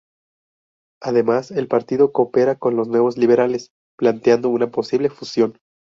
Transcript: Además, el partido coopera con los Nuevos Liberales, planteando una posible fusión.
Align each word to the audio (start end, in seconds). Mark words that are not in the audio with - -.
Además, 1.03 1.51
el 1.51 1.67
partido 1.67 2.11
coopera 2.11 2.55
con 2.55 2.75
los 2.75 2.87
Nuevos 2.87 3.19
Liberales, 3.19 3.69
planteando 3.95 4.49
una 4.49 4.71
posible 4.71 5.11
fusión. 5.11 5.59